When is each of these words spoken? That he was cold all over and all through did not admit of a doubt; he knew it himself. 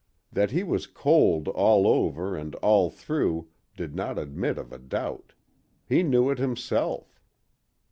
That 0.31 0.49
he 0.49 0.63
was 0.63 0.87
cold 0.87 1.47
all 1.47 1.85
over 1.87 2.35
and 2.35 2.55
all 2.55 2.89
through 2.89 3.49
did 3.77 3.93
not 3.93 4.17
admit 4.17 4.57
of 4.57 4.71
a 4.73 4.79
doubt; 4.79 5.33
he 5.87 6.01
knew 6.01 6.31
it 6.31 6.39
himself. 6.39 7.21